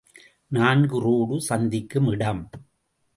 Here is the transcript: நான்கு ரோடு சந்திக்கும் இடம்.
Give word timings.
நான்கு 0.47 0.99
ரோடு 0.99 1.41
சந்திக்கும் 1.41 2.07
இடம். 2.07 2.49